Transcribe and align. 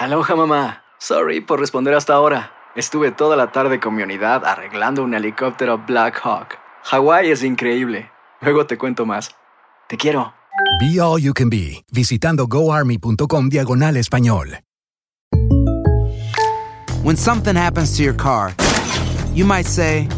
Aloha 0.00 0.34
mamá. 0.34 0.82
Sorry 0.98 1.42
por 1.42 1.60
responder 1.60 1.92
hasta 1.92 2.14
ahora. 2.14 2.52
Estuve 2.74 3.12
toda 3.12 3.36
la 3.36 3.52
tarde 3.52 3.80
con 3.80 3.94
mi 3.94 4.02
unidad 4.02 4.46
arreglando 4.46 5.04
un 5.04 5.12
helicóptero 5.12 5.76
Black 5.76 6.18
Hawk. 6.24 6.56
Hawái 6.84 7.30
es 7.30 7.44
increíble. 7.44 8.10
Luego 8.40 8.64
te 8.64 8.78
cuento 8.78 9.04
más. 9.04 9.30
Te 9.90 9.98
quiero. 9.98 10.32
Be 10.80 10.98
All 10.98 11.20
You 11.20 11.34
Can 11.34 11.50
Be, 11.50 11.84
visitando 11.92 12.46
goarmy.com 12.46 13.50
diagonal 13.50 13.98
español. 13.98 14.60
When 17.02 17.18
something 17.18 17.54
happens 17.54 17.94
to 17.98 18.02
your 18.02 18.16
car, 18.16 18.54
you 19.34 19.44
might 19.44 19.66
say, 19.66 20.08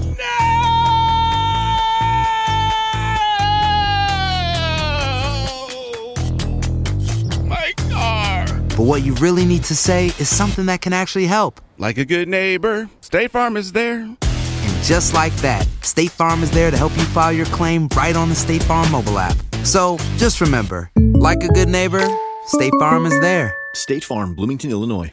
but 8.76 8.84
what 8.84 9.02
you 9.02 9.14
really 9.14 9.44
need 9.44 9.64
to 9.64 9.76
say 9.76 10.06
is 10.18 10.28
something 10.28 10.66
that 10.66 10.80
can 10.80 10.92
actually 10.92 11.26
help. 11.26 11.60
Like 11.78 11.98
a 11.98 12.04
good 12.04 12.28
neighbor, 12.28 12.88
State 13.00 13.30
Farm 13.30 13.56
is 13.56 13.72
there. 13.72 14.00
And 14.00 14.84
just 14.84 15.14
like 15.14 15.34
that, 15.36 15.66
State 15.82 16.10
Farm 16.10 16.42
is 16.42 16.50
there 16.50 16.70
to 16.70 16.76
help 16.76 16.96
you 16.96 17.04
file 17.04 17.32
your 17.32 17.46
claim 17.46 17.88
right 17.96 18.16
on 18.16 18.28
the 18.28 18.34
State 18.34 18.62
Farm 18.62 18.90
mobile 18.90 19.18
app. 19.18 19.36
So 19.64 19.98
just 20.16 20.40
remember, 20.40 20.90
like 21.14 21.42
a 21.42 21.48
good 21.48 21.68
neighbor, 21.68 22.06
State 22.46 22.72
Farm 22.78 23.06
is 23.06 23.18
there. 23.20 23.54
State 23.74 24.04
Farm, 24.04 24.34
Bloomington, 24.34 24.70
Illinois. 24.70 25.12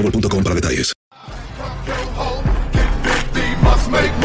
boostmobile.com 0.00 0.42
para 0.42 0.54
detalles. 0.54 0.92
must 3.62 3.90
make 3.90 4.20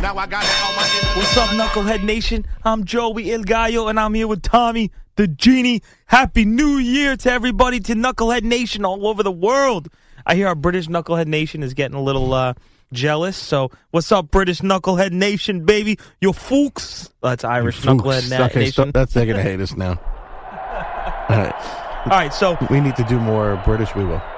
Now 0.00 0.16
I 0.16 0.26
got 0.26 0.42
it 0.44 0.64
on 0.64 0.76
my 0.76 1.16
What's 1.18 1.36
up, 1.36 1.50
Knucklehead 1.50 2.02
Nation? 2.04 2.46
I'm 2.64 2.84
Joey 2.84 3.30
El 3.32 3.42
Gallo, 3.42 3.88
and 3.88 4.00
I'm 4.00 4.14
here 4.14 4.26
with 4.26 4.40
Tommy 4.42 4.90
the 5.16 5.28
Genie. 5.28 5.82
Happy 6.06 6.46
New 6.46 6.78
Year 6.78 7.16
to 7.18 7.30
everybody, 7.30 7.80
to 7.80 7.94
Knucklehead 7.94 8.42
Nation 8.42 8.84
all 8.86 9.06
over 9.06 9.22
the 9.22 9.30
world. 9.30 9.88
I 10.24 10.36
hear 10.36 10.48
our 10.48 10.54
British 10.54 10.86
Knucklehead 10.88 11.26
Nation 11.26 11.62
is 11.62 11.74
getting 11.74 11.96
a 11.96 12.02
little 12.02 12.32
uh, 12.32 12.54
jealous. 12.94 13.36
So, 13.36 13.70
what's 13.90 14.10
up, 14.10 14.30
British 14.30 14.60
Knucklehead 14.60 15.12
Nation, 15.12 15.66
baby? 15.66 15.98
You 16.22 16.32
fooks. 16.32 17.10
That's 17.22 17.44
Irish 17.44 17.82
Knucklehead 17.82 18.30
Na- 18.30 18.46
okay, 18.46 18.60
Nation. 18.60 18.72
stop- 18.72 18.92
that's 18.94 19.12
they're 19.12 19.26
gonna 19.26 19.42
hate 19.42 19.60
us 19.60 19.76
now. 19.76 20.00
All 21.28 21.36
right. 21.36 21.86
All 22.06 22.16
right, 22.16 22.32
so 22.32 22.56
we 22.70 22.80
need 22.80 22.96
to 22.96 23.04
do 23.04 23.20
more 23.20 23.60
British. 23.64 23.94
We 23.94 24.04
will. 24.04 24.22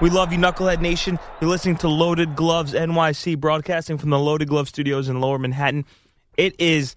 We 0.00 0.10
love 0.10 0.32
you, 0.32 0.38
Knucklehead 0.38 0.80
Nation. 0.80 1.16
You're 1.40 1.48
listening 1.48 1.76
to 1.76 1.88
Loaded 1.88 2.34
Gloves 2.34 2.72
NYC, 2.74 3.38
broadcasting 3.38 3.98
from 3.98 4.10
the 4.10 4.18
Loaded 4.18 4.48
Glove 4.48 4.68
Studios 4.68 5.08
in 5.08 5.20
Lower 5.20 5.38
Manhattan. 5.38 5.84
It 6.36 6.56
is 6.60 6.96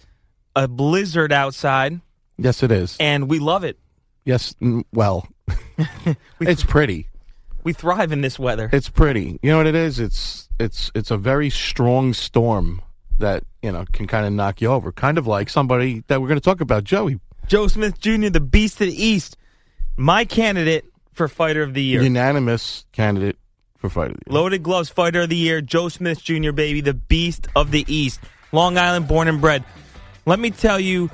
a 0.56 0.68
blizzard 0.68 1.32
outside, 1.32 2.02
Yes, 2.40 2.64
it 2.64 2.72
is. 2.72 2.98
and 3.00 3.30
we 3.30 3.38
love 3.38 3.64
it. 3.64 3.78
Yes. 4.24 4.56
mm, 4.60 4.84
Well, 4.92 5.28
it's 6.40 6.64
pretty. 6.64 7.08
We 7.64 7.74
thrive 7.74 8.12
in 8.12 8.22
this 8.22 8.40
weather. 8.40 8.72
It's 8.74 8.90
pretty. 8.90 9.38
You 9.44 9.52
know 9.52 9.58
what 9.58 9.68
it 9.68 9.76
is? 9.76 10.00
It's 10.00 10.50
it's 10.60 10.92
it's 10.96 11.12
a 11.12 11.18
very 11.18 11.52
strong 11.52 12.14
storm 12.14 12.82
that 13.20 13.44
you 13.62 13.72
know 13.72 13.86
can 13.94 14.08
kind 14.08 14.26
of 14.26 14.34
knock 14.34 14.62
you 14.62 14.70
over. 14.70 14.92
Kind 14.92 15.20
of 15.20 15.28
like 15.28 15.48
somebody 15.50 16.04
that 16.08 16.22
we're 16.22 16.28
going 16.28 16.40
to 16.40 16.44
talk 16.44 16.60
about, 16.62 16.84
Joey. 16.86 17.20
Joe 17.46 17.68
Smith 17.68 18.00
Jr., 18.00 18.30
the 18.30 18.40
Beast 18.40 18.82
of 18.82 18.88
the 18.88 19.04
East, 19.04 19.38
my 19.98 20.26
candidate 20.26 20.86
for 21.14 21.28
Fighter 21.28 21.64
of 21.64 21.74
the 21.74 21.84
Year. 21.84 22.02
Unanimous 22.02 22.86
candidate 22.92 23.38
for 23.78 23.90
Fighter 23.90 24.12
of 24.12 24.20
the 24.26 24.32
year. 24.32 24.42
Loaded 24.42 24.64
Gloves 24.64 24.90
Fighter 24.90 25.22
of 25.22 25.30
the 25.30 25.36
Year, 25.36 25.62
Joe 25.62 25.90
Smith 25.90 26.22
Jr., 26.24 26.52
baby, 26.52 26.82
the 26.82 26.94
Beast 26.94 27.48
of 27.56 27.72
the 27.72 27.86
East. 27.88 28.20
Long 28.52 28.78
Island 28.78 29.08
born 29.08 29.28
and 29.28 29.42
bred. 29.42 29.64
Let 30.26 30.40
me 30.40 30.50
tell 30.52 30.80
you, 30.80 31.10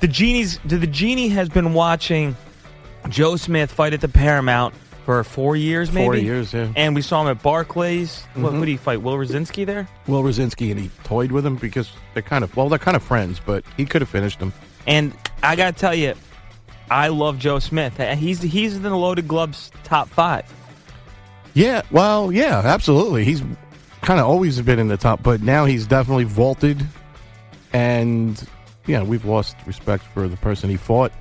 the 0.00 0.08
Genie's 0.08 0.58
the, 0.64 0.86
Genie 0.86 1.28
has 1.28 1.48
been 1.48 1.74
watching 1.74 2.36
Joe 3.08 3.36
Smith 3.36 3.70
fight 3.72 3.92
at 3.92 4.00
the 4.00 4.08
Paramount 4.08 4.74
for 5.04 5.22
four 5.24 5.56
years, 5.56 5.92
maybe. 5.92 6.04
Four 6.04 6.16
years, 6.16 6.52
yeah. 6.54 6.68
And 6.76 6.94
we 6.94 7.02
saw 7.02 7.22
him 7.22 7.28
at 7.28 7.42
Barclays. 7.42 8.24
What, 8.34 8.52
Mhm. 8.52 8.56
who 8.56 8.60
did 8.64 8.70
he 8.72 8.76
fight? 8.76 9.02
Will 9.02 9.14
Rosinsky 9.16 9.66
there? 9.66 9.88
Will 10.06 10.22
Rosinsky 10.22 10.70
and 10.70 10.78
he 10.80 10.90
toyed 11.04 11.32
with 11.32 11.44
him 11.44 11.56
because 11.56 11.90
they're 12.14 12.22
kind 12.22 12.44
of 12.44 12.54
well, 12.56 12.68
they're 12.68 12.78
kind 12.78 12.96
of 12.96 13.02
friends, 13.02 13.40
but 13.44 13.64
he 13.76 13.84
could 13.84 14.00
have 14.02 14.08
finished 14.08 14.38
him. 14.40 14.52
And 14.86 15.12
I 15.42 15.56
gotta 15.56 15.72
tell 15.76 15.94
you, 15.94 16.14
I 16.90 17.08
love 17.08 17.38
Joe 17.38 17.58
Smith. 17.60 17.96
He's 18.18 18.42
he's 18.42 18.76
in 18.76 18.82
the 18.82 18.96
Loaded 18.96 19.28
Gloves 19.28 19.70
top 19.84 20.08
five. 20.08 20.44
Yeah, 21.54 21.82
well, 21.90 22.30
yeah, 22.32 22.62
absolutely. 22.64 23.24
He's 23.24 23.42
kind 24.02 24.20
of 24.20 24.26
always 24.26 24.60
been 24.60 24.78
in 24.78 24.88
the 24.88 24.96
top, 24.96 25.22
but 25.22 25.42
now 25.42 25.64
he's 25.64 25.86
definitely 25.86 26.24
vaulted. 26.24 26.84
And 27.72 28.42
yeah, 28.86 29.02
we've 29.02 29.24
lost 29.24 29.56
respect 29.66 30.04
for 30.04 30.26
the 30.26 30.36
person 30.36 30.70
he 30.70 30.76
fought, 30.76 31.12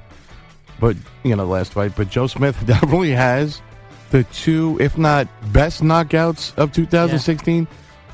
but 0.79 0.97
you 1.23 1.35
know, 1.35 1.45
the 1.45 1.51
last 1.51 1.73
fight. 1.73 1.95
But 1.95 2.09
Joe 2.09 2.27
Smith 2.27 2.57
definitely 2.65 3.11
has 3.11 3.61
the 4.09 4.23
two, 4.25 4.77
if 4.79 4.97
not 4.97 5.27
best 5.53 5.83
knockouts 5.83 6.57
of 6.57 6.71
2016, 6.71 7.67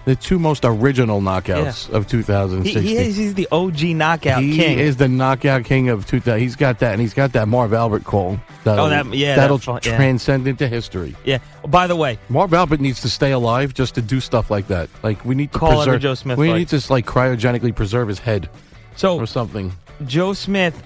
the 0.06 0.16
two 0.16 0.38
most 0.40 0.64
original 0.64 1.20
knockouts 1.22 1.90
of 1.90 2.04
He, 2.06 2.10
2016. 2.12 2.84
he 2.84 2.96
is, 2.98 3.16
he's 3.18 3.34
the 3.34 3.48
OG 3.52 3.82
knockout 3.96 4.42
He 4.42 4.56
king. 4.56 4.80
is 4.80 4.98
the 4.98 5.08
knockout 5.08 5.66
king 5.66 5.90
of 5.90 6.06
2000. 6.06 6.40
He's 6.40 6.56
got 6.56 6.80
that, 6.80 6.94
and 6.94 7.02
he's 7.02 7.14
got 7.14 7.34
that 7.34 7.48
Marv 7.48 7.74
Albert 7.74 8.04
call. 8.04 8.40
That'll, 8.64 8.86
Oh, 8.86 8.90
that- 8.90 9.14
yeah, 9.14 9.36
that'll 9.36 9.58
that 9.58 9.84
fu- 9.84 9.90
yeah. 9.90 9.96
transcend 9.98 10.48
into 10.48 10.68
history. 10.68 11.16
Yeah. 11.26 11.40
By 11.68 11.88
the 11.88 11.96
way, 11.96 12.18
Marv 12.30 12.54
Albert 12.54 12.80
needs 12.82 13.02
to 13.02 13.10
stay 13.10 13.32
alive 13.32 13.74
just 13.74 13.96
to 13.96 14.02
do 14.02 14.20
stuff 14.20 14.50
like 14.52 14.68
that. 14.68 14.90
Like 15.04 15.24
we 15.26 15.36
need 15.36 15.52
to 15.52 15.60
Call 15.60 15.72
every 15.82 15.86
preserve. 15.86 16.02
Joe 16.02 16.14
Smith 16.16 16.38
we 16.38 16.48
fight. 16.50 16.58
need 16.58 16.68
to 16.70 16.94
like 16.94 17.06
cryogenically 17.06 17.76
preserve 17.76 18.08
his 18.08 18.20
head. 18.20 18.50
So 18.96 19.18
or 19.18 19.26
something. 19.28 19.72
Joe 20.06 20.34
Smith, 20.34 20.82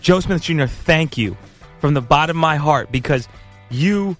Joe 0.00 0.20
Smith 0.20 0.42
Jr. 0.42 0.66
Thank 0.66 1.18
you 1.18 1.36
from 1.80 1.94
the 1.94 2.00
bottom 2.02 2.36
of 2.36 2.40
my 2.40 2.56
heart 2.56 2.90
because 2.92 3.28
you 3.70 4.16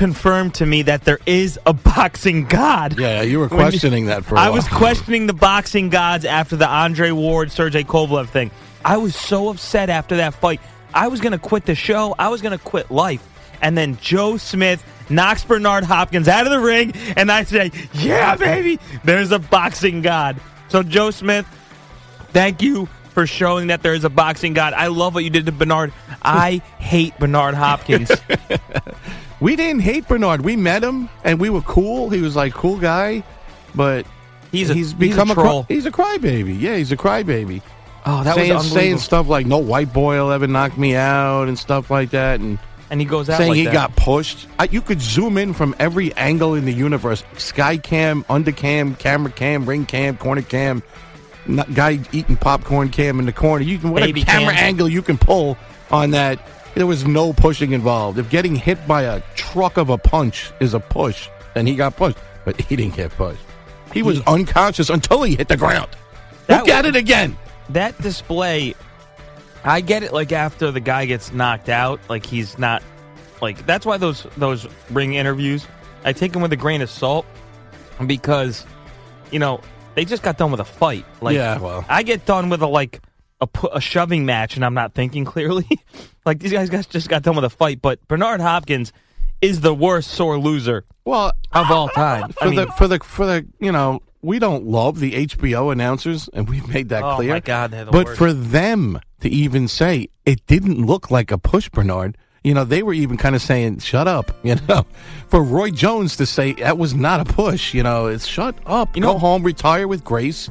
confirmed 0.00 0.54
to 0.54 0.64
me 0.64 0.80
that 0.80 1.04
there 1.04 1.18
is 1.26 1.60
a 1.66 1.74
boxing 1.74 2.46
god. 2.46 2.98
Yeah, 2.98 3.20
you 3.20 3.38
were 3.38 3.48
questioning 3.60 4.06
that 4.06 4.24
for. 4.24 4.34
a 4.34 4.38
I 4.38 4.44
while. 4.44 4.52
I 4.52 4.56
was 4.56 4.66
questioning 4.66 5.26
the 5.26 5.34
boxing 5.34 5.90
gods 5.90 6.24
after 6.24 6.56
the 6.56 6.66
Andre 6.66 7.10
Ward 7.10 7.52
Sergey 7.52 7.84
Kovalev 7.84 8.30
thing. 8.30 8.50
I 8.82 8.96
was 8.96 9.14
so 9.14 9.50
upset 9.50 9.90
after 9.90 10.16
that 10.16 10.32
fight. 10.32 10.58
I 10.94 11.08
was 11.08 11.20
going 11.20 11.32
to 11.32 11.38
quit 11.38 11.66
the 11.66 11.74
show. 11.74 12.14
I 12.18 12.28
was 12.28 12.40
going 12.40 12.56
to 12.56 12.64
quit 12.64 12.90
life. 12.90 13.22
And 13.60 13.76
then 13.76 13.98
Joe 13.98 14.38
Smith 14.38 14.82
knocks 15.10 15.44
Bernard 15.44 15.84
Hopkins 15.84 16.28
out 16.28 16.46
of 16.46 16.50
the 16.50 16.60
ring, 16.60 16.94
and 17.14 17.30
I 17.30 17.44
say, 17.44 17.70
"Yeah, 17.92 18.36
baby, 18.36 18.80
there's 19.04 19.32
a 19.32 19.38
boxing 19.38 20.00
god." 20.00 20.40
So 20.68 20.82
Joe 20.82 21.10
Smith, 21.10 21.44
thank 22.32 22.62
you 22.62 22.88
for 23.10 23.26
showing 23.26 23.66
that 23.66 23.82
there 23.82 23.92
is 23.92 24.04
a 24.04 24.08
boxing 24.08 24.54
god. 24.54 24.72
I 24.72 24.86
love 24.86 25.12
what 25.12 25.24
you 25.24 25.30
did 25.30 25.44
to 25.44 25.52
Bernard. 25.52 25.92
I 26.22 26.62
hate 26.78 27.18
Bernard 27.18 27.54
Hopkins. 27.54 28.10
We 29.40 29.56
didn't 29.56 29.80
hate 29.82 30.06
Bernard. 30.06 30.42
We 30.42 30.56
met 30.56 30.82
him 30.84 31.08
and 31.24 31.40
we 31.40 31.48
were 31.50 31.62
cool. 31.62 32.10
He 32.10 32.20
was 32.20 32.36
like 32.36 32.52
cool 32.52 32.78
guy, 32.78 33.22
but 33.74 34.06
He's 34.52 34.68
a- 34.70 34.74
he's 34.74 34.86
he's 34.88 34.92
a 34.92 34.96
become 34.96 35.28
troll. 35.30 35.64
cry- 35.64 35.74
he's 35.74 35.86
a 35.86 35.90
crybaby. 35.90 36.60
Yeah, 36.60 36.76
he's 36.76 36.92
a 36.92 36.96
crybaby. 36.96 37.62
Oh, 38.04 38.24
that 38.24 38.36
was 38.36 38.46
saying, 38.46 38.60
saying 38.62 38.98
stuff 38.98 39.28
like 39.28 39.46
"No 39.46 39.58
white 39.58 39.92
boy 39.92 40.16
will 40.16 40.32
ever 40.32 40.46
knock 40.46 40.76
me 40.78 40.96
out" 40.96 41.48
and 41.48 41.58
stuff 41.58 41.90
like 41.90 42.10
that, 42.10 42.40
and 42.40 42.58
And 42.90 42.98
he 43.00 43.06
goes 43.06 43.28
out 43.30 43.36
saying 43.38 43.50
like 43.50 43.56
he 43.58 43.64
that. 43.66 43.72
got 43.72 43.94
pushed. 43.96 44.46
I, 44.58 44.68
you 44.70 44.80
could 44.80 45.00
zoom 45.00 45.36
in 45.38 45.52
from 45.52 45.74
every 45.78 46.12
angle 46.16 46.54
in 46.54 46.64
the 46.64 46.72
universe: 46.72 47.22
sky 47.36 47.76
cam, 47.76 48.24
under 48.28 48.52
cam, 48.52 48.94
camera 48.96 49.30
cam, 49.30 49.66
ring 49.66 49.84
cam, 49.86 50.16
corner 50.16 50.42
cam, 50.42 50.82
guy 51.74 52.00
eating 52.12 52.36
popcorn 52.36 52.88
cam 52.88 53.20
in 53.20 53.26
the 53.26 53.32
corner. 53.32 53.64
You 53.64 53.78
can 53.78 53.90
whatever 53.90 54.08
Baby 54.12 54.24
camera 54.24 54.54
cam. 54.54 54.64
angle 54.64 54.88
you 54.88 55.02
can 55.02 55.18
pull 55.18 55.56
on 55.90 56.10
that. 56.12 56.40
There 56.74 56.86
was 56.86 57.04
no 57.06 57.32
pushing 57.32 57.72
involved. 57.72 58.18
If 58.18 58.30
getting 58.30 58.54
hit 58.54 58.86
by 58.86 59.02
a 59.02 59.20
truck 59.34 59.76
of 59.76 59.90
a 59.90 59.98
punch 59.98 60.52
is 60.60 60.72
a 60.74 60.80
push, 60.80 61.28
then 61.54 61.66
he 61.66 61.74
got 61.74 61.96
pushed. 61.96 62.18
But 62.44 62.60
he 62.60 62.76
didn't 62.76 62.94
get 62.96 63.10
pushed. 63.12 63.42
He 63.92 64.02
was 64.02 64.20
unconscious 64.26 64.88
until 64.88 65.22
he 65.24 65.34
hit 65.36 65.48
the 65.48 65.56
ground. 65.56 65.88
That 66.46 66.60
Look 66.60 66.68
at 66.70 66.84
was- 66.84 66.94
it 66.94 66.98
again. 66.98 67.36
that 67.70 67.96
display 68.02 68.74
i 69.62 69.80
get 69.82 70.02
it 70.02 70.12
like 70.12 70.32
after 70.32 70.70
the 70.72 70.80
guy 70.80 71.04
gets 71.04 71.32
knocked 71.32 71.68
out 71.68 72.00
like 72.08 72.24
he's 72.26 72.58
not 72.58 72.82
like 73.42 73.64
that's 73.66 73.84
why 73.86 73.96
those 73.98 74.26
those 74.38 74.66
ring 74.90 75.12
interviews 75.14 75.66
i 76.04 76.12
take 76.14 76.32
them 76.32 76.40
with 76.40 76.50
a 76.52 76.56
grain 76.56 76.80
of 76.80 76.88
salt 76.90 77.26
because 78.06 78.64
you 79.30 79.38
know 79.38 79.60
they 79.94 80.04
just 80.06 80.22
got 80.22 80.38
done 80.38 80.50
with 80.50 80.60
a 80.60 80.64
fight 80.64 81.04
like 81.20 81.34
Yeah, 81.36 81.58
well. 81.58 81.84
i 81.90 82.02
get 82.02 82.24
done 82.24 82.48
with 82.48 82.62
a 82.62 82.66
like 82.66 83.00
a, 83.40 83.46
pu- 83.46 83.68
a 83.72 83.80
shoving 83.80 84.24
match 84.26 84.56
and 84.56 84.64
i'm 84.64 84.74
not 84.74 84.94
thinking 84.94 85.24
clearly 85.24 85.66
like 86.26 86.38
these 86.40 86.52
guys 86.52 86.68
got, 86.70 86.88
just 86.88 87.08
got 87.08 87.22
done 87.22 87.34
with 87.36 87.44
a 87.44 87.50
fight 87.50 87.80
but 87.82 88.06
bernard 88.08 88.40
hopkins 88.40 88.92
is 89.40 89.60
the 89.62 89.72
worst 89.74 90.10
sore 90.10 90.38
loser 90.38 90.84
Well, 91.04 91.32
of 91.52 91.70
all 91.70 91.88
time 91.88 92.30
for 92.32 92.44
I 92.44 92.46
mean, 92.48 92.56
the 92.56 92.66
for 92.72 92.86
the 92.88 92.98
for 93.00 93.24
the 93.26 93.46
you 93.58 93.72
know 93.72 94.00
we 94.22 94.38
don't 94.38 94.66
love 94.66 95.00
the 95.00 95.12
HBO 95.26 95.72
announcers, 95.72 96.28
and 96.34 96.46
we've 96.46 96.68
made 96.68 96.90
that 96.90 97.02
Oh, 97.02 97.16
clear. 97.16 97.30
my 97.30 97.40
God, 97.40 97.70
they're 97.70 97.86
the 97.86 97.90
but 97.90 98.04
worst. 98.04 98.18
for 98.18 98.34
them 98.34 99.00
to 99.20 99.30
even 99.30 99.66
say 99.66 100.08
it 100.26 100.44
didn't 100.46 100.84
look 100.84 101.10
like 101.10 101.30
a 101.30 101.38
push, 101.38 101.70
Bernard. 101.70 102.18
You 102.44 102.52
know, 102.52 102.64
they 102.64 102.82
were 102.82 102.92
even 102.92 103.16
kind 103.16 103.34
of 103.34 103.40
saying, 103.40 103.78
"Shut 103.78 104.06
up." 104.06 104.36
You 104.44 104.56
know, 104.68 104.84
for 105.28 105.42
Roy 105.42 105.70
Jones 105.70 106.16
to 106.16 106.26
say 106.26 106.52
that 106.54 106.76
was 106.76 106.92
not 106.94 107.20
a 107.20 107.24
push. 107.24 107.72
You 107.72 107.82
know, 107.82 108.08
it's 108.08 108.26
shut 108.26 108.54
up. 108.66 108.94
You 108.94 109.00
Go 109.00 109.12
know- 109.14 109.18
home, 109.18 109.42
retire 109.42 109.88
with 109.88 110.04
grace. 110.04 110.50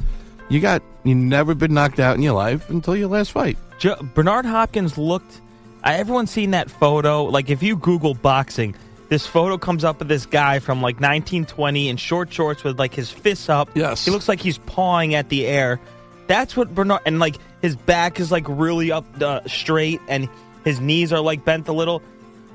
You 0.50 0.60
got 0.60 0.82
you 1.04 1.14
never 1.14 1.54
been 1.54 1.72
knocked 1.72 2.00
out 2.00 2.16
in 2.16 2.22
your 2.22 2.34
life 2.34 2.68
until 2.70 2.96
your 2.96 3.08
last 3.08 3.32
fight. 3.32 3.56
Jo- 3.78 3.96
Bernard 4.14 4.44
Hopkins 4.44 4.98
looked. 4.98 5.40
Everyone's 5.84 6.30
seen 6.30 6.50
that 6.50 6.70
photo. 6.70 7.24
Like 7.24 7.48
if 7.48 7.62
you 7.62 7.76
Google 7.76 8.14
boxing, 8.14 8.74
this 9.08 9.26
photo 9.26 9.56
comes 9.56 9.84
up 9.84 10.00
of 10.00 10.08
this 10.08 10.26
guy 10.26 10.58
from 10.58 10.82
like 10.82 10.96
1920 10.96 11.88
in 11.88 11.96
short 11.96 12.32
shorts 12.32 12.62
with 12.64 12.78
like 12.78 12.92
his 12.92 13.10
fists 13.10 13.48
up. 13.48 13.70
Yes. 13.74 14.04
he 14.04 14.10
looks 14.10 14.28
like 14.28 14.40
he's 14.40 14.58
pawing 14.58 15.14
at 15.14 15.28
the 15.30 15.46
air. 15.46 15.80
That's 16.26 16.56
what 16.56 16.74
Bernard 16.74 17.00
and 17.06 17.18
like 17.18 17.36
his 17.62 17.76
back 17.76 18.20
is 18.20 18.30
like 18.30 18.44
really 18.48 18.92
up 18.92 19.04
uh, 19.22 19.40
straight 19.46 20.00
and 20.08 20.28
his 20.64 20.80
knees 20.80 21.12
are 21.12 21.20
like 21.20 21.44
bent 21.44 21.68
a 21.68 21.72
little. 21.72 22.02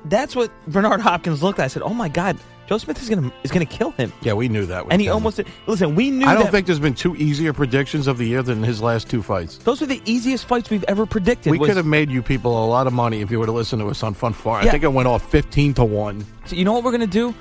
That's 0.04 0.36
what 0.36 0.50
Bernard 0.68 1.00
Hopkins 1.00 1.42
looked 1.42 1.58
at. 1.58 1.64
I 1.64 1.68
said, 1.68 1.82
"Oh 1.82 1.92
my 1.94 2.08
God, 2.08 2.38
Joe 2.66 2.78
Smith 2.78 3.00
is 3.02 3.08
gonna 3.08 3.32
is 3.44 3.50
gonna 3.50 3.64
kill 3.64 3.90
him." 3.92 4.12
Yeah, 4.22 4.32
we 4.34 4.48
knew 4.48 4.66
that. 4.66 4.84
And 4.90 5.00
he 5.00 5.08
almost 5.08 5.36
did. 5.36 5.46
Listen, 5.66 5.94
we 5.94 6.10
knew. 6.10 6.26
I 6.26 6.34
don't 6.34 6.44
that 6.44 6.52
think 6.52 6.66
there's 6.66 6.80
been 6.80 6.94
two 6.94 7.14
easier 7.16 7.52
predictions 7.52 8.06
of 8.06 8.18
the 8.18 8.26
year 8.26 8.42
than 8.42 8.62
his 8.62 8.82
last 8.82 9.08
two 9.08 9.22
fights. 9.22 9.58
those 9.58 9.82
are 9.82 9.86
the 9.86 10.02
easiest 10.04 10.46
fights 10.46 10.70
we've 10.70 10.84
ever 10.88 11.06
predicted. 11.06 11.50
We 11.52 11.58
was- 11.58 11.68
could 11.68 11.76
have 11.76 11.86
made 11.86 12.10
you 12.10 12.22
people 12.22 12.64
a 12.64 12.66
lot 12.66 12.86
of 12.86 12.92
money 12.92 13.20
if 13.20 13.30
you 13.30 13.38
would 13.38 13.48
have 13.48 13.54
listened 13.56 13.80
to 13.82 13.88
us 13.88 14.02
on 14.02 14.14
Fun 14.14 14.32
Far. 14.32 14.60
I 14.60 14.68
think 14.68 14.82
it 14.84 14.92
went 14.92 15.08
off 15.08 15.30
fifteen 15.30 15.74
to 15.74 15.84
one. 15.84 16.24
So 16.46 16.56
you 16.56 16.64
know 16.64 16.72
what 16.72 16.82
we're 16.84 16.92
gonna 16.92 17.06
do? 17.06 17.34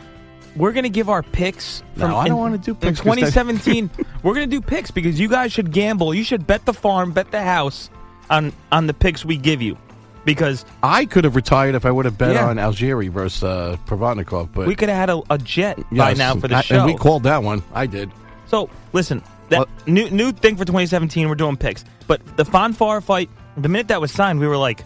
We're 0.56 0.72
gonna 0.72 0.88
give 0.90 1.10
our 1.10 1.22
picks. 1.22 1.84
From 1.98 2.12
No, 2.12 2.18
I 2.18 2.28
don't 2.30 2.40
wanna 2.40 2.58
do 2.58 2.72
in 2.72 2.78
picks 2.78 3.00
that- 3.00 3.04
2017. 3.04 3.90
we're 4.24 4.34
gonna 4.34 4.48
do 4.48 4.62
picks 4.62 4.90
because 4.92 5.20
you 5.20 5.28
guys 5.28 5.52
should 5.52 5.72
gamble. 5.72 6.14
You 6.14 6.24
should 6.24 6.48
bet 6.48 6.66
the 6.66 6.74
farm, 6.74 7.12
bet 7.12 7.32
the 7.32 7.42
house 7.42 7.90
on 8.30 8.54
on 8.72 8.88
the 8.88 8.94
picks 8.94 9.26
we 9.26 9.36
give 9.38 9.62
you, 9.62 9.78
because 10.26 10.66
I 10.84 11.06
could 11.06 11.24
have 11.24 11.36
retired 11.36 11.76
if 11.76 11.86
I 11.86 11.92
would 11.92 12.06
have 12.06 12.18
bet 12.18 12.34
Yeah. 12.34 12.48
on 12.48 12.58
Algieri 12.58 13.10
versus 13.10 13.44
uh, 13.44 13.78
Provodnikov, 13.86 14.50
but 14.54 14.68
we 14.68 14.76
could 14.76 14.90
have 14.90 14.98
had 14.98 15.10
a, 15.10 15.22
a 15.30 15.38
jet 15.38 15.78
by 15.92 16.10
Yes, 16.10 16.18
now 16.18 16.36
for 16.36 16.48
the 16.48 16.56
I- 16.58 16.62
show. 16.62 16.76
And 16.78 16.86
we 16.86 16.96
called 16.96 17.24
that 17.24 17.42
one. 17.44 17.64
I 17.74 17.86
did. 17.86 18.12
so 18.48 18.70
listen, 18.94 19.22
that 19.50 19.68
new 19.88 20.10
new 20.10 20.32
thing 20.32 20.56
for 20.56 20.66
2017. 20.66 21.30
We're 21.30 21.36
doing 21.36 21.56
picks, 21.58 21.86
but 22.08 22.20
the 22.38 22.44
Fonfar 22.44 23.02
fight. 23.04 23.30
The 23.58 23.70
minute 23.70 23.88
that 23.88 24.02
was 24.02 24.12
signed, 24.12 24.40
we 24.40 24.48
were 24.48 24.58
like, 24.58 24.84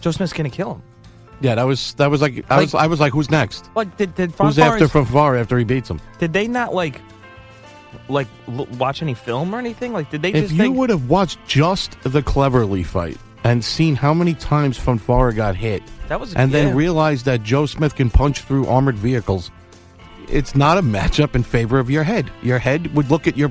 Joe 0.00 0.12
Smith's 0.12 0.32
gonna 0.32 0.50
kill 0.50 0.74
him. 0.74 0.82
Yeah, 1.40 1.56
that 1.56 1.64
was 1.64 1.94
that 1.94 2.10
was 2.10 2.20
like 2.22 2.44
I 2.50 2.56
Like- 2.56 2.60
was 2.66 2.74
I 2.74 2.86
was 2.86 3.00
like, 3.00 3.12
who's 3.12 3.30
next? 3.30 3.68
Like 3.74 3.96
did 3.96 4.14
did 4.14 4.30
Who's 4.32 4.56
Fonfar 4.56 4.72
after 4.74 4.88
from 4.88 5.06
far 5.06 5.36
after 5.36 5.58
he 5.58 5.64
beats 5.64 5.88
him? 5.90 6.00
did 6.18 6.32
they 6.32 6.46
not 6.46 6.74
like 6.74 7.00
like 8.08 8.28
l- 8.48 8.66
watch 8.78 9.02
any 9.02 9.14
film 9.14 9.54
or 9.54 9.58
anything? 9.58 9.92
Like 9.92 10.10
did 10.10 10.22
they 10.22 10.28
If 10.30 10.44
just 10.44 10.52
you 10.52 10.58
think? 10.58 10.76
would 10.76 10.90
have 10.90 11.08
watched 11.08 11.38
just 11.46 12.00
the 12.02 12.22
Cleverly 12.22 12.82
fight 12.82 13.16
and 13.44 13.64
seen 13.64 13.94
how 13.94 14.12
many 14.14 14.34
times 14.34 14.78
Fonfara 14.78 15.34
got 15.36 15.54
hit, 15.54 15.82
That 16.08 16.18
was 16.18 16.34
and 16.34 16.50
then 16.52 16.68
yeah. 16.68 16.74
realized 16.74 17.26
that 17.26 17.42
Joe 17.42 17.66
Smith 17.66 17.94
can 17.94 18.10
punch 18.10 18.40
through 18.40 18.66
armored 18.66 18.96
vehicles, 18.96 19.50
it's 20.28 20.54
not 20.54 20.78
a 20.78 20.82
matchup 20.82 21.34
in 21.34 21.42
favor 21.42 21.78
of 21.78 21.90
your 21.90 22.02
head. 22.02 22.30
Your 22.42 22.58
head 22.58 22.94
would 22.94 23.10
look 23.10 23.26
at 23.26 23.36
your 23.36 23.50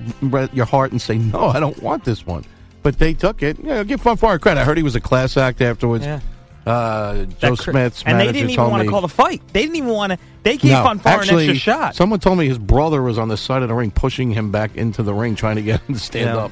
your 0.51 0.66
heart 0.66 0.92
and 0.92 1.01
say, 1.01 1.18
"No, 1.18 1.45
I 1.50 1.60
don't 1.60 1.81
want 1.81 2.04
this 2.04 2.25
one." 2.25 2.44
But 2.81 3.00
they 3.00 3.13
took 3.13 3.42
it. 3.44 3.57
Yeah, 3.63 3.84
give 3.84 4.01
Fonfara 4.01 4.42
credit. 4.42 4.60
I 4.62 4.63
heard 4.66 4.78
he 4.78 4.84
was 4.84 4.95
a 4.95 5.00
class 5.01 5.38
act 5.38 5.62
afterwards. 5.62 6.04
Yeah. 6.06 6.19
Uh, 6.66 7.25
Joe 7.39 7.56
cr- 7.57 7.72
Smith's 7.72 8.04
and 8.06 8.19
they 8.19 8.31
didn't 8.31 8.50
even 8.51 8.69
want 8.69 8.84
to 8.84 8.89
call 8.89 9.01
the 9.01 9.07
fight. 9.10 9.42
They 9.51 9.62
didn't 9.63 9.75
even 9.75 9.89
want 9.89 10.13
to. 10.13 10.18
They 10.44 10.57
gave 10.57 10.72
no, 10.72 10.84
Fonfara 10.86 11.06
actually, 11.06 11.44
an 11.46 11.50
extra 11.51 11.74
shot. 11.74 11.96
Someone 11.96 12.19
told 12.19 12.38
me 12.38 12.48
his 12.48 12.57
brother 12.57 13.01
was 13.04 13.18
on 13.18 13.28
the 13.28 13.38
side 13.38 13.62
of 13.63 13.68
the 13.68 13.75
ring 13.75 13.92
pushing 13.92 14.31
him 14.31 14.50
back 14.51 14.75
into 14.75 15.04
the 15.04 15.13
ring, 15.13 15.36
trying 15.36 15.57
to 15.57 15.62
get 15.62 15.81
him 15.81 15.96
to 15.96 16.00
stand 16.00 16.30
Yeah. 16.36 16.38
up. 16.46 16.51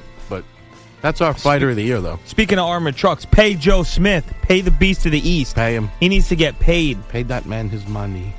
That's 1.01 1.19
our 1.19 1.33
fighter 1.33 1.71
of 1.71 1.75
the 1.75 1.83
year, 1.83 2.00
though. 2.00 2.19
Speaking 2.25 2.59
of 2.59 2.65
armored 2.65 2.95
trucks, 2.95 3.25
pay 3.25 3.56
Joe 3.56 3.83
Smith. 3.83 4.31
Pay 4.44 4.62
the 4.62 4.71
beast 4.71 5.06
of 5.07 5.12
the 5.12 5.27
East. 5.27 5.56
Pay 5.56 5.74
him. 5.74 5.89
He 6.00 6.07
needs 6.09 6.30
to 6.30 6.36
get 6.36 6.59
paid 6.59 7.07
Paid 7.09 7.27
that 7.30 7.45
man 7.45 7.69
his 7.69 7.88
money. 7.88 8.36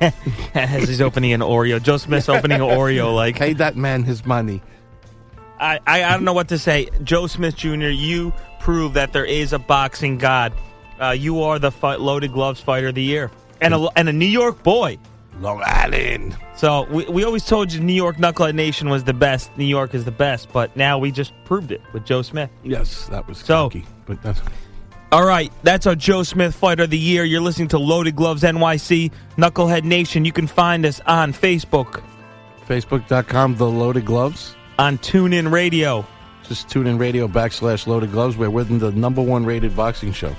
as 0.54 0.88
he's 0.88 1.00
opening 1.00 1.32
an 1.32 1.40
Oreo. 1.40 1.80
Joe 1.80 1.98
Smith's 1.98 2.28
opening 2.28 2.60
an 2.60 2.66
Oreo. 2.66 3.14
Like 3.20 3.36
Paid 3.36 3.58
that 3.58 3.76
man 3.76 4.02
his 4.02 4.24
money. 4.24 4.62
I, 5.58 5.78
I, 5.86 6.04
I 6.04 6.12
don't 6.12 6.24
know 6.24 6.32
what 6.32 6.48
to 6.48 6.58
say. 6.58 6.88
Joe 7.04 7.26
Smith 7.26 7.54
Jr., 7.54 7.88
you 7.88 8.32
prove 8.60 8.94
that 8.94 9.12
there 9.12 9.26
is 9.26 9.52
a 9.52 9.58
boxing 9.58 10.16
god. 10.16 10.54
Uh, 10.98 11.10
you 11.10 11.42
are 11.42 11.58
the 11.58 11.70
fight, 11.70 12.00
loaded 12.00 12.32
gloves 12.32 12.60
fighter 12.60 12.88
of 12.88 12.94
the 12.94 13.02
year, 13.02 13.30
and 13.60 13.74
a 13.74 13.88
and 13.96 14.08
a 14.08 14.12
New 14.12 14.26
York 14.26 14.62
boy. 14.62 14.98
Long 15.40 15.62
Island. 15.64 16.36
So 16.56 16.82
we, 16.90 17.04
we 17.06 17.24
always 17.24 17.44
told 17.46 17.72
you 17.72 17.80
New 17.80 17.92
York 17.94 18.16
Knucklehead 18.16 18.54
Nation 18.54 18.88
was 18.90 19.04
the 19.04 19.14
best. 19.14 19.56
New 19.56 19.64
York 19.64 19.94
is 19.94 20.04
the 20.04 20.10
best, 20.10 20.52
but 20.52 20.74
now 20.76 20.98
we 20.98 21.10
just 21.10 21.32
proved 21.44 21.72
it 21.72 21.80
with 21.92 22.04
Joe 22.04 22.22
Smith. 22.22 22.50
Yes, 22.62 23.06
that 23.06 23.26
was 23.26 23.38
So- 23.38 23.68
cocky, 23.70 23.84
but 24.06 24.20
that's 24.22 24.40
All 25.12 25.24
right, 25.26 25.50
that's 25.62 25.86
our 25.86 25.94
Joe 25.96 26.22
Smith 26.22 26.54
Fighter 26.54 26.84
of 26.84 26.90
the 26.90 26.98
Year. 26.98 27.24
You're 27.24 27.40
listening 27.40 27.68
to 27.68 27.78
Loaded 27.78 28.14
Gloves 28.16 28.42
NYC, 28.42 29.10
Knucklehead 29.36 29.82
Nation. 29.84 30.24
You 30.24 30.32
can 30.32 30.46
find 30.46 30.84
us 30.86 31.00
on 31.06 31.32
Facebook, 31.32 32.02
Facebook.com, 32.68 33.56
The 33.56 33.66
Loaded 33.68 34.04
Gloves. 34.06 34.54
on 34.78 34.98
TuneIn 34.98 35.50
Radio, 35.50 36.06
Just 36.48 36.68
tune 36.68 36.86
in 36.86 36.96
radio 36.98 37.26
backslash 37.28 37.86
Loaded 37.86 38.12
Gloves. 38.12 38.36
We're 38.36 38.50
within 38.50 38.78
the 38.78 38.90
number 38.92 39.20
one 39.22 39.44
rated 39.44 39.74
boxing 39.76 40.12
show. 40.12 40.34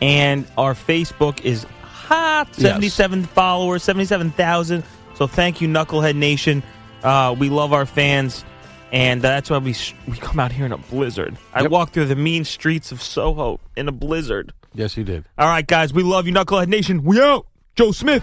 and 0.00 0.46
our 0.58 0.74
Facebook 0.74 1.40
is 1.44 1.64
hot, 2.06 2.48
Yes. 2.56 2.58
77 2.72 3.24
followers, 3.24 3.82
77,000. 3.82 4.82
So 5.14 5.26
thank 5.26 5.60
you, 5.60 5.68
Knucklehead 5.68 6.16
Nation. 6.16 6.62
Uh, 7.02 7.34
we 7.38 7.48
love 7.48 7.72
our 7.72 7.86
fans, 7.86 8.44
and 8.92 9.20
that's 9.22 9.50
why 9.50 9.58
we 9.58 9.74
we 10.08 10.16
come 10.18 10.38
out 10.40 10.52
here 10.52 10.66
in 10.66 10.72
a 10.72 10.78
blizzard. 10.78 11.36
I 11.54 11.62
Yep. 11.62 11.70
walk 11.70 11.90
through 11.92 12.06
the 12.06 12.16
mean 12.16 12.44
streets 12.44 12.92
of 12.92 13.02
Soho 13.02 13.60
in 13.76 13.88
a 13.88 13.92
blizzard. 13.92 14.52
Yes, 14.74 14.96
you 14.96 15.04
did. 15.04 15.24
All 15.38 15.48
right, 15.48 15.66
guys, 15.66 15.92
we 15.92 16.02
love 16.02 16.26
you, 16.26 16.32
Knucklehead 16.32 16.68
Nation. 16.68 17.02
We 17.04 17.20
out. 17.20 17.46
Joe 17.74 17.92
Smith. 17.92 18.22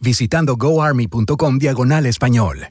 visitando 0.00 0.56
goarmy.com 0.56 1.58
diagonal 1.58 2.06
español. 2.06 2.70